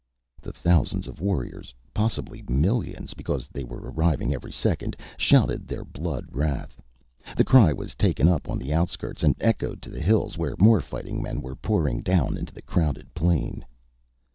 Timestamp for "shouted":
5.15-5.67